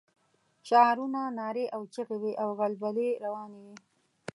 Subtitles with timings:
[0.67, 3.75] شعارونه، نارې او چيغې وې او غلبلې روانې وې.